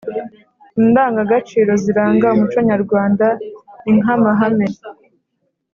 indangagaciro 0.81 1.71
ziranga 1.83 2.27
umuco 2.35 2.59
nyarwanda 2.69 3.27
ni 3.83 3.91
nk'amahame 3.97 4.67